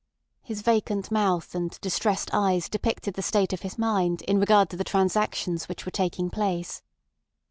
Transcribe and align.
His 0.41 0.63
vacant 0.63 1.11
mouth 1.11 1.53
and 1.53 1.79
distressed 1.79 2.31
eyes 2.33 2.67
depicted 2.67 3.13
the 3.13 3.21
state 3.21 3.53
of 3.53 3.61
his 3.61 3.77
mind 3.77 4.23
in 4.23 4.39
regard 4.39 4.67
to 4.71 4.75
the 4.75 4.83
transactions 4.83 5.69
which 5.69 5.85
were 5.85 5.91
taking 5.91 6.31
place. 6.31 6.81